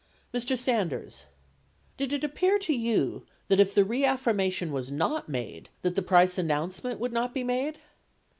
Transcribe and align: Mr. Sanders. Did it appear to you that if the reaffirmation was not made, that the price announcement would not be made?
Mr. 0.33 0.57
Sanders. 0.57 1.25
Did 1.95 2.11
it 2.11 2.23
appear 2.23 2.57
to 2.57 2.73
you 2.73 3.23
that 3.49 3.59
if 3.59 3.75
the 3.75 3.83
reaffirmation 3.85 4.71
was 4.71 4.91
not 4.91 5.29
made, 5.29 5.69
that 5.83 5.93
the 5.93 6.01
price 6.01 6.39
announcement 6.39 6.99
would 6.99 7.13
not 7.13 7.35
be 7.35 7.43
made? 7.43 7.77